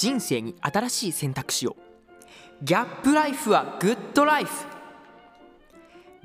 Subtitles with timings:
[0.00, 1.76] 人生に新しい選択肢を。
[2.62, 4.50] ギャップライフはグッドライフ。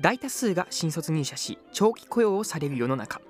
[0.00, 3.20] 大多数が新卒入社し長期雇用をされる世の中。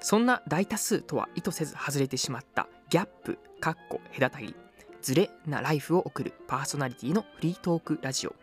[0.00, 4.56] そんな大多数とは意図せず外れてしまったギャップかっこ隔たり
[5.00, 8.34] ズレなライフを送るパーソナリティのフリートークラジオ。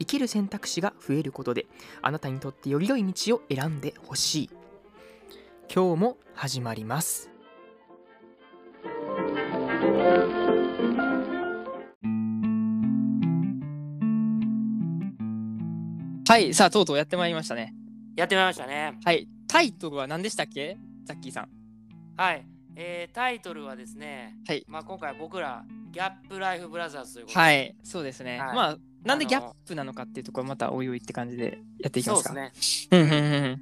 [0.00, 1.64] 生きる選択肢が増えることで
[2.02, 4.50] あなたにとってより良い道を選んでほしい。
[5.74, 7.33] 今日も始まります。
[16.34, 17.72] はいさあとうとうやってまいりましたね。
[18.16, 18.98] やってまいりましたね。
[19.04, 19.28] はい。
[19.46, 20.76] タイトルは何でしたっけ？
[21.04, 21.48] ザッキーさん。
[22.16, 22.44] はい。
[22.74, 24.64] えータイトルはですね、はい。
[24.66, 28.56] まあ、今回僕ら、ギャップライフブラザーズということで、はいそうですね、はい。
[28.56, 32.22] まあなんでギャップなのかっていうところまたおいおいって感じでやっていきまか。
[32.24, 32.98] そうですすね。
[32.98, 33.60] うんうんうんうん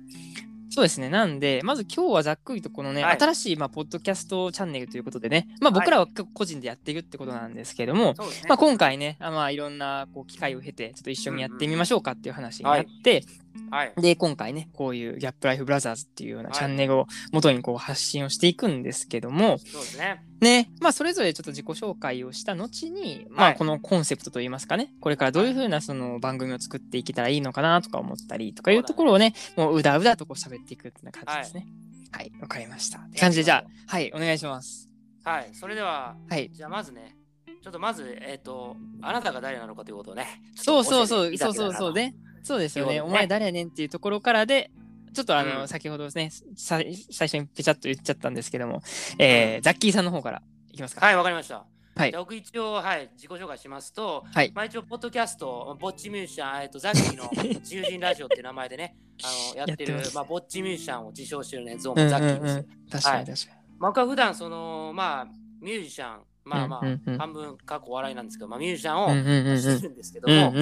[0.72, 1.10] そうですね。
[1.10, 8.48] なんで、まず今日はざっくりとこのね、はい新しい、まあ、ポッドキャストチャンネルということでね、まあ、僕らは個人でやっているってことなんですけども、そうですね。
[8.48, 13.22] まあ、今回ね、あまあ、いろんなこう機会を経て、ちょっと一緒にやってみましょうかっていう話になって、
[13.70, 13.92] はい。
[13.96, 20.22] で、今回ね、こういうギャップライフブラザーズっていうようなはいチャンネルを元にこう発信をしていくんですけども、そうですね。
[20.40, 31.66] ね、まあ、それぞれちょっと自己紹介をした後に、まあ、はいこのコンセプトといいますかね、これからどういうふうなその番組を作っていけたらいいのかなとか思ったりとかいうところをね、もううだうだとこう喋っていくっていう感じですね。
[32.10, 32.98] はい、わ、かりました。
[32.98, 34.90] って感じで、じゃあ、はい、お願いします。
[35.24, 35.50] はい。
[35.54, 36.50] それでは、はい。
[36.52, 37.16] じゃあまずね、
[37.62, 42.14] ちょっとまず、えっ、と、あなたが誰なのかということをね、そうそうそう、そうそうそうね。
[42.42, 43.00] そうですよね。
[43.00, 44.70] お前誰やねんっていうところからで、
[45.12, 48.82] ちょっとあの、うん先ほどですね、さ最初にペチャッと言っちゃったんですけども、
[49.18, 51.04] えー、ザッキーさんの方からいきますか。
[51.04, 51.64] はい、わかりました。
[51.94, 54.50] はいじゃあ僕一応、はい、自己紹介しますと、はい。
[54.54, 62.56] まあ一応、ポッドキャスト、ぼっちミュージシャン、えっと、ザッキーの 自由人ラジオっていう名前でね、あの やってるやってますまあ、ぼっちミュージシャンを自称してるね、ゾーうんうんンザッキーです。
[62.56, 62.88] うん。
[62.90, 65.24] 確かに確かまあ僕は普段その、まあ、
[65.60, 69.08] ミュージシャン、まあまあ、半分過去笑いなんですけど、まあ、ミュージシャンを。
[69.08, 70.52] してるんですけどうんも。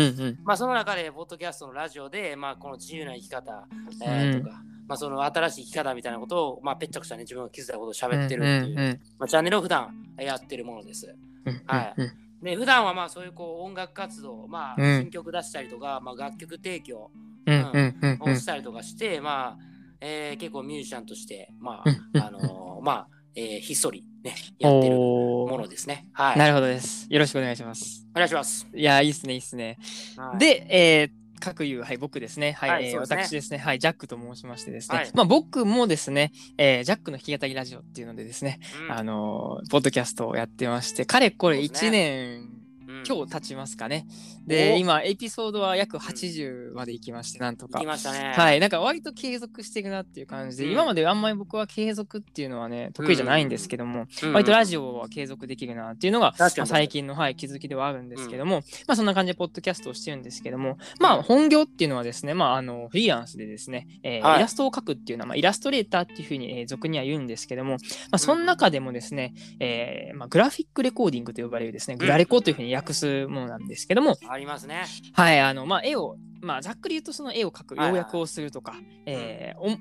[0.44, 3.66] まあその中で、ポッドキャストのラジオで、まあこの自由な生き方、
[4.02, 4.42] えーうん。
[4.42, 11.14] とか、まあその新しい生き方みたいなことを、まあぺっちゃくちゃね、自分が気づいたことを喋ってるっていう、まあ、チャンネルを普段やってるものです。
[11.46, 12.12] うんはいうん。
[12.42, 15.00] で、普段はまあそういうこう音楽活動、まあうん。
[15.02, 17.10] 新曲出したりとか、まあ楽曲提供
[17.46, 19.58] うんをしたりとかして、まあ、
[20.00, 26.08] えー結構ミュージシャンとして、まあ、あのーまあ、えーひっそりね、やってるものですね。
[26.12, 26.38] はい。
[26.38, 27.06] なるほどです。
[27.08, 28.06] よろしくお願いします。
[28.12, 28.66] お願いします。
[28.74, 29.78] いや、いいっすね、いいっすね。
[30.16, 32.52] はい、で、えー各有、はい、僕ですね。
[32.52, 33.58] はい、えーはいそうですね私ですね。
[33.58, 34.98] はい、ジャックと申しましてですね。
[34.98, 42.59] はいまあ、僕もですね、えージャックの弾き語りラジオっていうのでですね、うんあのーポッドキャストをやってまして、かれこれ1そうですね年、うん
[43.06, 44.06] 今日経ちますかね。
[44.46, 44.76] で、お。
[44.78, 47.78] 今、エピソードは約80まで行きまして、なんとか。
[47.78, 47.86] 行き。
[47.86, 48.32] ましたね。。
[48.34, 48.58] はい。
[48.58, 50.72] い、なんか割と継続していくなっていう感じで、うん。
[50.72, 54.32] 今まであんまり僕は継続っていうのはね、得意じゃないんですけども、うん。
[54.32, 64.36] 割とラジオは継続できるなっていうのが、最近の、はい、気づきではあるんですけども、まあそんな感じでポッドキャストをしてるんですけども、まあ本業っていうのはですね、まああのフリーランスでですね、えーはい。
[64.38, 67.78] イラストを描くっていうのは、まあ、イラストレーターっていうふうに、えー俗には言うんですけども、ま
[68.12, 74.84] あその中でもですね、えーまあ、グラフィックレコーディングと呼ばれるですね、グラレコというふうに訳すものなんですけども、ありますね。
[75.12, 78.74] はい、あの、まあ、絵を、まあ、ざっくり言うと、その絵を描く、はいはい要約をするとか、
[79.06, 79.76] えーお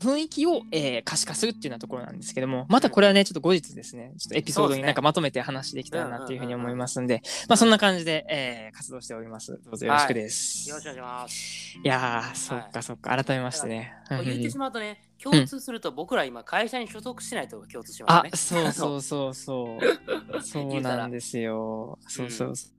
[0.00, 9.60] 雰囲気を、えー可視化するっていうようなところなんですけども、またこれはね、ちょっと後日ですね、ちょっとエピソードになんかまとめて話できたらなっていうふうに思いますんで、まあ、そんな感じで、えー活動しております。
[9.64, 10.68] どうぞよろしくです。
[10.68, 11.78] よろしくお願いします。
[11.84, 13.92] い、やー、そっかそっか、改めましてね。
[14.08, 18.30] これ言ってうんしまうとね、共通すると僕ら今会社に所属してないと共通しますね。
[18.32, 19.80] あ、そうそうそうそう。
[20.42, 21.98] そうなんですよ。
[22.08, 22.72] そうそうそう。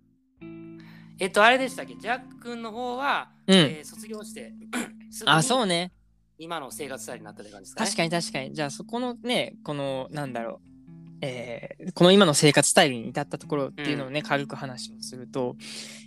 [1.20, 1.96] えっと、あれでしたっけ？
[1.96, 3.56] ジャック君の方は、うん。
[3.56, 4.54] えー卒業して、
[5.12, 5.92] すぐあ、にそうね。
[6.42, 7.86] 今の生活スタイルになったって感じですかね。
[7.88, 8.54] 確かに確かに。
[8.54, 10.68] じゃあそこのね、この、なんだろう。
[11.24, 15.56] えーこの今の生活スタイルに至ったところっていうのをね、軽く話をすると、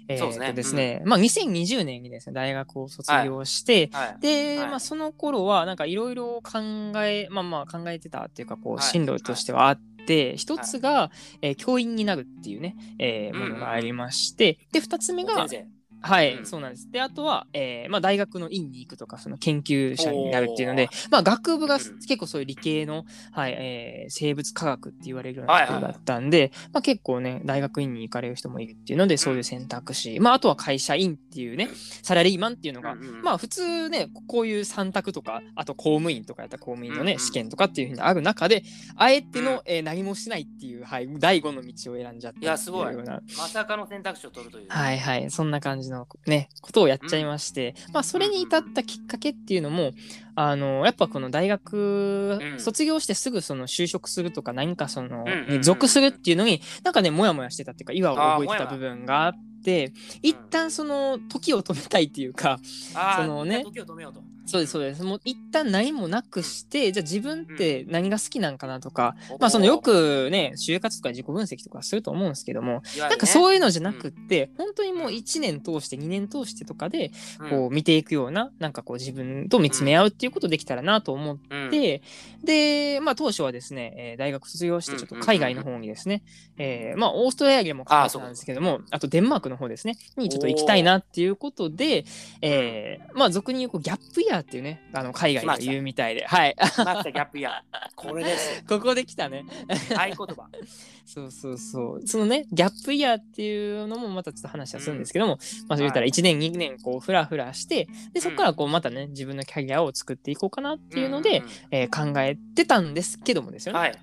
[0.08, 0.46] えーそうですね。
[0.48, 4.20] とですね、まあ2020年にですね、大学を卒業して、はい。
[4.20, 4.68] で、はい。
[4.70, 6.58] まあその頃はなんかいろいろ考
[7.04, 8.82] え、まあまあ考えてたっていうか、こう、はい。
[8.82, 15.64] 進路としてはあって、一つが、えー教員になるっていうね、えーうんものがありまして、で、二つ目が、先
[16.04, 16.46] はい、うん。
[16.46, 16.90] そうなんです。
[16.90, 21.80] で、あとは、えーまあ、大学の院に行くとか、その研究者になるっていうので、まあ、学部がうん。
[21.80, 31.70] 結構そういう理系の、はい、えー生物科学って言われるようなはいはいところだったんで、まあ、結構ね、大学院に行かれる人もいるっていうので、そういう選択肢、まあ、あとは会社員っていうね、
[32.02, 33.22] サラリーマンっていうのが、うんうん。
[33.22, 38.64] まあ、普通ね、こういう3択とか、あと公務員とかやったら公務員のね、うんうん試験とかっていうふうにある中で、
[38.96, 39.44] あえてうん。
[39.46, 42.94] の、えー何もしないっていう、はい、第5の道を選んじゃったいやすごい。
[42.96, 44.66] まさかの選択肢を取るという。
[44.68, 45.93] はいはい、そんな感じの
[46.26, 49.92] ねことをやっちゃいまして、まあそれに至ったきっかけっていうのも
[50.34, 52.60] あのやっぱこの大学うん。
[52.60, 59.32] 卒業してすぐその就職するとか何かそのに属するっていうのになんかねモヤモヤしてたっていうか岩を覚えてた部分があっ
[59.64, 59.92] て
[60.22, 62.58] 一旦その時を止めたいっていうか
[63.16, 64.22] そのね時を止めようと。
[64.46, 65.02] そうですそうです。
[65.02, 77.10] もう一旦何もなくしてじゃあ自分って何が好きなんかなとかまあそのよくね就活とか自己分析とかすると思うんですけどもなんかうそういうのじゃなくって、本当にもう1年通して2年通してとかで
[77.50, 82.02] こう見ていくような、なんかこう自分と見つめ合うっていうことできたらなと思っうん、て、
[82.42, 86.22] で、まあ当初はですね、えー大学卒業してちょっと海外の方にですね、
[86.56, 92.04] えーまあオーストラリアも考えてたんですけども、あとデンマークの方ですね、にちょっと行きたいなっていうことで、
[92.42, 96.54] えーまあ俗に言うこうギャップイヤーっていうね、あの海外が言うみたいで、はい。
[96.54, 97.78] 来ました、ギャップイヤー。
[97.96, 98.64] これです。
[98.68, 99.44] ここで来たね。
[99.96, 100.48] 合言葉。
[101.06, 102.06] そうそうそう。
[102.06, 105.38] そのね、ギャップイヤーっていうのもまたちょっと話はするんですけども、
[105.68, 113.78] まあそう言ったらはい1年、2年こうフラフラして、で、そこからこうまたね、自分のキャリアを作っていこうかなっていうので、んんえー考えてたんですけどもですよね。
[113.78, 113.98] はい。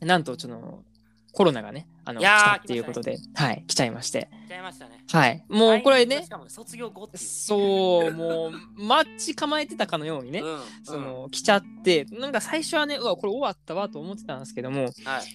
[0.00, 0.82] なんと、その、
[1.32, 4.28] コロナがね、あの、やーたっていうことで、はい、来ちゃいまして。
[4.46, 5.04] 来ちゃいましたね。
[5.10, 5.44] はい。
[5.48, 7.08] もうこれね卒業後。
[7.14, 14.90] そう、もう、待ち構えてたかのようにね、うん、その、来ちゃって、なんか最初はね、うわ、これ終わったわと思ってたんですけども。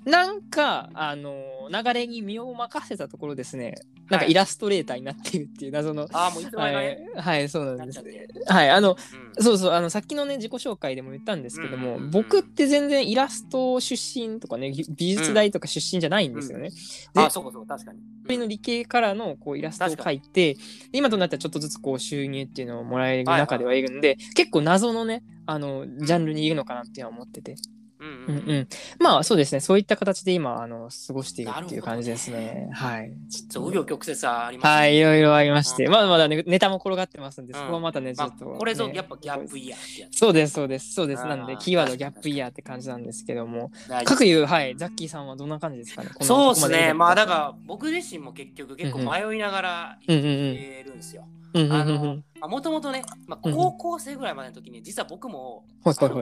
[0.06, 1.34] なんか、あの
[1.70, 3.76] 流れに身を任せたところですね、
[4.10, 8.04] なんかはいイラストレーターになっているっていう謎の、ああ、もういつの間にかはいね、はい、そうなですなんっちゃっ。
[8.04, 8.54] て。
[8.54, 16.70] はい、あの、うんそうそう、あの、さっきのね、自己紹介でも言ったんですけども、僕って全然イラスト出身とかね、ぎ美術大とか出身じゃないんですよね。
[16.70, 16.76] で
[17.16, 18.38] あ、そうかそうか、確かに。
[18.38, 20.60] の理系からのこうイラストを描いて、で
[20.94, 27.56] 今となったらちょっとずつこう収入っていうのをもらえる中ではいるんで、結構謎のね、あの、ジャンルにいるのかなっていうのは思ってて。
[28.00, 28.50] うんううんんうん。
[28.50, 28.68] うん。
[29.00, 32.70] まあそうですね、そういった形で今、あの、過ごしているっていう感じですね。
[32.74, 33.12] はい。
[33.30, 40.18] ちょっと紆余曲折はありますねはい、いろいろありまして、うんまだまだね、ネタも転がってますんで、うんそこはまたね、ちまあ、ょっと、ねこれぞやっぱギャップイヤーって。
[40.18, 41.26] そうです、そうです、そうです。
[41.26, 43.72] なので、キーワードギャップイヤーって感じなんですけども、
[44.06, 46.10] 各いう、はい、ザッキーさんはどんな感じですかね？
[46.22, 46.94] そうですね。
[46.94, 51.24] まあだから僕自身も結局結構うん迷いながらうんうんうん生きてるんですよ。
[51.24, 51.37] うんうんうん。
[51.66, 55.66] もともとね、まあ、高校生ぐらいまでの時に実は僕も、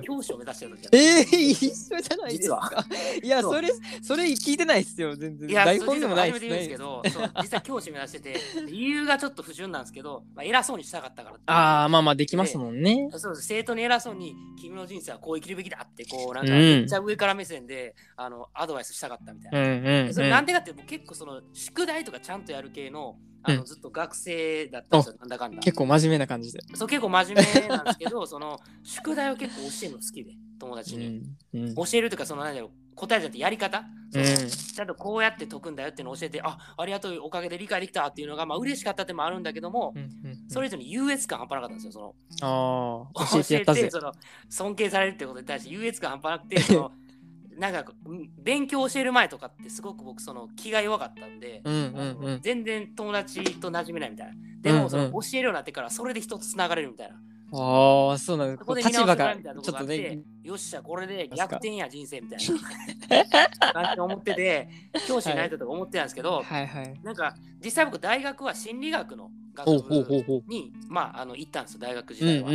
[0.03, 2.85] 教師を目指してる時だったえー、一緒じゃないです実はか。
[3.21, 3.69] いや、それ、
[4.01, 5.49] それ聞いてないっすよ、全然。
[5.49, 13.09] いや、台本でもないですけど、そう実は教師目指してて、 理由がちょっと不純なんですけど、まあ、偉そうにしたかったからああ、まあまあ、できますもんね。
[13.11, 19.59] そうです生徒に偉そうに君の人生はこう生きるべきだってこうなんかうんめっちゃ上から目線で、あのアドバイスしたかったみたいな。
[19.59, 20.13] うんうん、うん。
[20.13, 25.61] それなんでかって僕結構その宿題とかちゃんとやる系のあの、うんずっと学生だったんですよなんだかんだ。
[25.61, 26.59] 結構真面目な感じで。
[26.75, 31.21] そう結構真面目なんですけど その宿題を結構教えるの好きで友達に、
[31.53, 31.67] うん。
[31.67, 31.75] うん。
[31.75, 43.89] 教えるとかその何だろう答えじゃなくてやり方、うんちゃんとこうやって解くんだよっていうのを教えてあありがとうおかげで理解できたっていうのがまあ嬉しかったってのもあるんだけども、うんうんそれ以上に優越感半端なかったんですよそのああ、教えて。
[43.89, 44.13] その
[44.49, 46.91] 尊敬されるってことに対して優越感半端なくてその
[47.57, 52.41] なんかうん勉強教える前とかってすごく僕その気が弱かったんで、うんうんうん。
[52.41, 57.15] 全然友達と馴染めないみたいなでもその教えるようになってからそれで人とつながれるみたいな、
[57.53, 58.59] ああ、そうなんです。
[58.59, 60.21] そこで立場がちょっとね。
[60.43, 62.39] よっしゃこれで逆転や人生みたい
[63.59, 64.69] な感じで思ってて
[65.07, 66.93] 教師になりたいとか思ってたんですけど、はいはい。
[67.03, 69.65] なんか実際僕大学は心理学の学。
[69.81, 72.49] 部にまああの行ったんですよ大学時代は。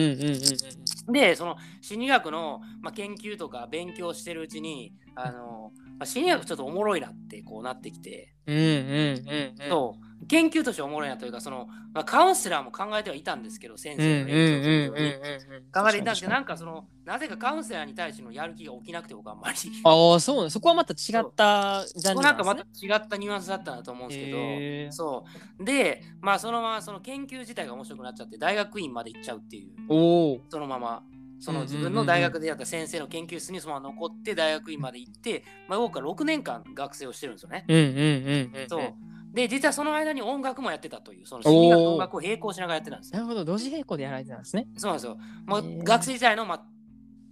[1.09, 9.69] でその心理学の、まあ、研究とか勉強してるうちにあの、まあ、心理学ちょっとおもろいなってこうなってきて、うんうんうんうん。
[9.69, 15.15] そう研究としておもろいなというかその、まあ、カウンセラーも考えてはいたんですけど先生のに。
[15.73, 20.51] 考えていたんですけどなんかそのなぜかカウンセラーに対してのやる気が起きなくて僕あんまりああ、そうね。
[20.51, 25.25] そこはまた違ったジャンルなんかまた違ったニュアンスだったなと思うんですけど、へーそ
[25.61, 30.41] うでまあそのままその研究自体が面白くなっちゃって大学院まで行っちゃうっていうおお。
[30.49, 31.03] そのまま
[31.41, 37.65] その自分の大学でやった先生の研究室にそのまま残って大学院まで行って、まあ、僕は6年間学生をしてるんですよね。
[37.67, 38.69] うんうんうんうん。
[38.69, 38.95] そう。
[39.33, 43.19] で、実はその間に音楽もやってたという、その心理学と音楽を並行しながらやってたんですよ。
[43.19, 44.67] なるほど、同時並行でやられてたんですね。
[44.77, 45.19] そうなんですよ。
[45.47, 46.65] もう学生時代の、まあ、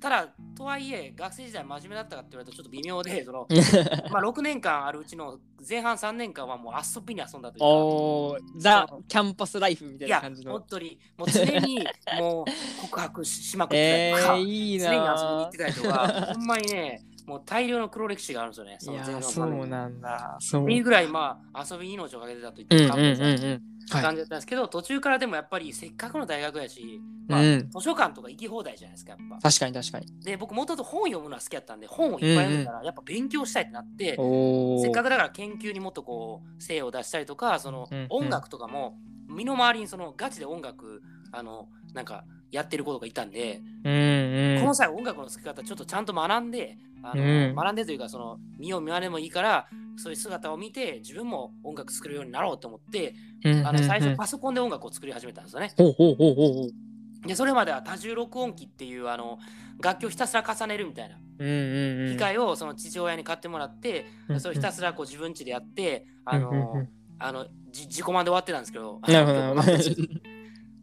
[0.01, 3.49] ただ、とはいえ、学生時代真面目だったかって言われるとちょっと微妙で、その
[4.11, 5.39] まあ6年間あるうちの
[5.69, 7.67] 前半3年間はもう遊びに遊んだというか。
[7.67, 10.53] おお、ザキャンパスライフみたいないや、感じの。
[10.53, 11.85] 本当に、もう常に
[12.21, 18.77] もう告白ししまくってたりとか、 えー、いいな常に遊びに行ーってたりとか、ほんまにね、もう大量の黒歴史があるんですよね。
[18.81, 20.37] その前半そうなんだ。
[20.41, 20.65] そう。
[20.65, 23.61] っていうぐらい、まあ、遊びに命をかけてたと言っうんうんて。
[23.91, 29.49] 感じだったんですけど、途中からでもやっぱりせっかくの大学やし、まあうん図書館とか行き放題じゃないですか、やっぱ。
[29.49, 30.21] 確かに確かに。
[30.23, 34.83] で、僕、もともと本読むのは好きやったんで、本をいっぱい読んだら、やっぱ勉強したいってなって、おお。
[34.83, 44.61] せっかくだから研究にもっとこう、精を出したりとか、そのうんうん音楽とかも、身の回りにそのガチで音楽あのなんかやってる子とかいたんで、うんうん。
[44.61, 47.55] この際音楽の付き方ちょっとちゃんと学んであの、うん。
[47.55, 53.15] 学んでというかその見よう見まねもいいからそういう姿を見て自分も音楽作るようになろうと思って、
[53.45, 54.05] うんあの最うん。
[54.05, 55.73] うん初パソコンで音楽を作り始めたんですよね。
[55.77, 57.27] ほうほうほうほうほう。
[57.27, 59.39] でそれまでは多重録音機っていうあの
[59.83, 61.17] 楽器をひたすら重ねるみたいな。
[61.41, 62.13] うんうんうん。
[62.13, 66.89] 機械をその父親に買ってもらって、うんそれをひたすらこう自分家でやって、あのうんうんうん。
[67.21, 69.01] あのじ自己満で終わってたんですけど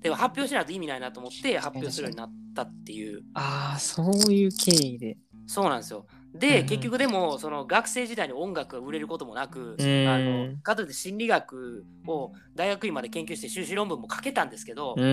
[0.06, 5.18] でも発表しないと意味ないなと思って発表するようになったっていう、ああそういう経緯で。
[5.48, 6.06] そうなんですよ。
[6.10, 6.66] うんで、うん。
[6.68, 10.08] 結局でもその学生時代に音楽が売れることもなく、うん。
[10.08, 15.10] あのかといって心理学を大学院まで研究して修士論文も書けたんですけど、うんうん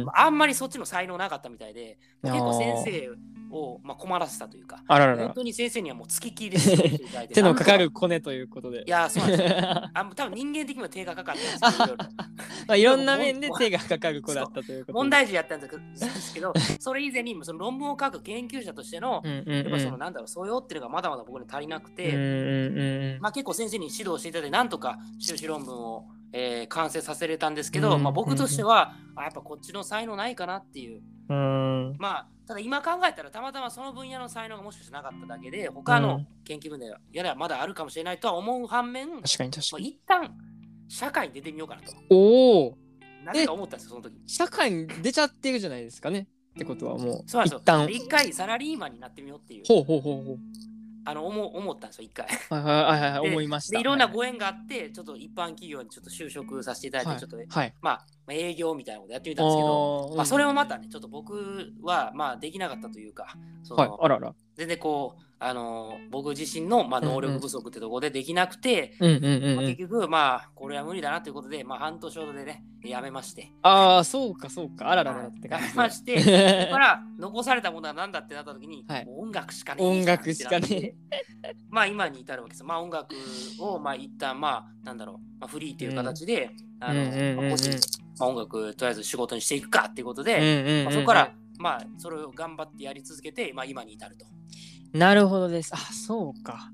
[0.00, 0.06] うん。
[0.14, 3.10] あんまりそっちの才能なかったみたいで、結構先生
[3.52, 5.24] を、まあ、困らせたというか、あららら。
[5.24, 8.84] 本当に先生にはもう付きっきりで 手のかかるコネということで。
[8.86, 9.52] いやー、そうなんです。
[9.52, 9.90] よ。
[9.94, 12.04] あ多分人間的には手がかかったんですけど、いろいろ。
[12.66, 14.92] まあいろんな面で手がかかる子だったということで。
[14.94, 23.20] 問題児やったんですけど、それ以前にその論文を書く研究者としての、うんうんやっぱそのうんなんだろう、素養っていうのがまだまだ僕に足りなくて、うんうんうん。
[23.20, 31.02] まあ、結構先生に指導していただいて、なんとか修士論文を、えー完成させれたんですけど、うんまあ、僕としては、あやっぱこっちの才能ないかなっていう。
[31.28, 40.34] うんまあ、ただ今考えたら、たまたまその分野の才能がもしかしてなかっただけで、他のうん研究分野やらまだあるかもしれないとは思う反面、ま確かに確あ、かに一旦
[40.88, 41.92] 社会に出てみようかなと。
[42.10, 42.78] おお
[43.24, 44.14] なぜか思ったんですよ、その時。
[44.26, 47.58] 社会に出ちゃってるじゃないですかねってことはもうそうなんですよ。
[47.60, 50.38] 一旦で一回サラリーマンになってみようっていう、ほうほうほうほう
[51.04, 52.26] あの思う思ったんですよ、一回。
[52.26, 53.72] はいはいはいはいで思いました。
[53.72, 54.14] で、いろんなはい。
[54.14, 57.74] ご縁があって、ちょっと一般企業にちょっと就職させていただいて、はいちょっと、はい。
[57.80, 64.34] まあ、まあ営業みたいなことやってみたんですけど、まあ、それをまたね、ちょっと僕は、まあ、できなかったというか、そはいのあらら。
[64.56, 73.50] 全然こう、あの僕自身の、まあ、能力不足ってところでできなくて、うんうんうんまあ、うん結局、まあ、これは無理だなということで、まあ、半年ほどでね、やめまして。
[73.62, 74.88] ああそうかそうか。
[74.90, 79.06] あらららってや感じめまして、 そこから残されたものは何だってなった時に、はい。
[79.08, 79.86] 音楽しかねえ。
[79.86, 80.94] 音楽しかね
[81.68, 82.62] まあ今に至るわけです。
[82.62, 83.12] まあ音楽
[83.58, 87.50] をまあ一旦まあなんだろう、まあ、フリーという形で、あのうんうんうんうん。
[87.50, 87.56] ま
[88.20, 90.84] あ音楽とりあえず仕事にしていくかっていうことで、うんうんうんうん。
[90.84, 94.26] まあ、そこからまあそれを頑張ってやり続けて、まあ今に至ると
[94.92, 96.70] なるほどですあそうか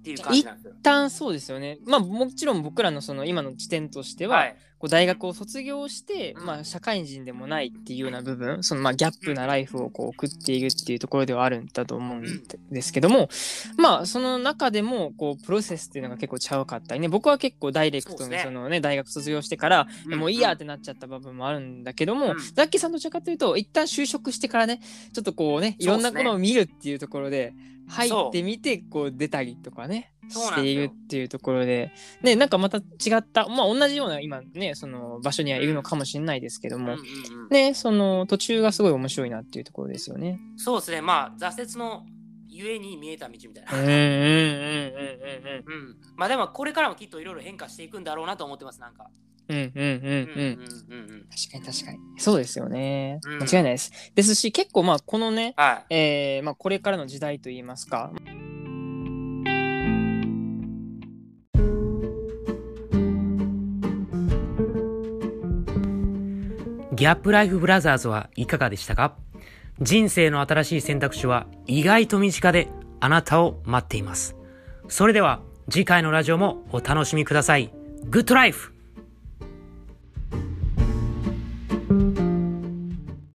[0.00, 0.72] っていう感じなんですよ。
[0.78, 4.56] 一旦そうですよねまあもちろん僕らのその今の地点としては、はい。
[4.78, 6.46] こう大学を卒業して、うん。
[6.46, 13.28] まあ、社会人でもないっていうような部分そのまあギャップなライフをこう送っているっていうところではあるんだと思うんですけども、
[13.76, 20.18] まあその中でもこうプロセスっていうのが結構ちゃうかったりね僕は結構ダイレクトにそのね大学卒業してからうん。
[20.18, 22.36] もういいやってなっちゃった部分もあるんだけども、うん。
[22.54, 24.80] ザッキーさんどちらかというと一旦就職してからね
[25.12, 25.76] ちょっとこうね。
[25.78, 27.52] いろんなものを見るっていうところで
[27.88, 31.92] 入ってみてこう出たりとかねしているっていうところで
[32.22, 32.82] ねなんかまた違
[33.16, 40.38] ったまあ同じような今ねその場所にはいるのかもしれないですけども、うんうんうんねその途中がすごい面白いなっていうところですよね。
[40.56, 41.00] そうですね。
[41.00, 42.04] まあ挫折の
[42.48, 43.72] ゆえに見えた道みたいな。
[43.72, 44.12] うんうんうんうん
[45.66, 45.96] うん。
[46.16, 49.10] まあでもこれからもきっといろいろ変化していくんだろうなと思ってます、なんか。
[49.48, 50.58] うんうんうんうん。
[51.30, 51.98] 確かに確かに。
[52.18, 53.20] そうですよね。
[53.40, 53.92] 間違いないです。
[54.14, 58.12] ですし、結構まあ、このね、はい、えー、まあ、これからの時代といいますか。
[66.94, 69.16] ギャップライフブラザーズはいかがでしたか？
[69.80, 74.34] 人生の新しい選択肢は意外と身近であなたを待っています。
[74.88, 75.40] それでは
[75.70, 77.72] 次回のラジオもお楽しみください。
[78.06, 78.74] グッドライフ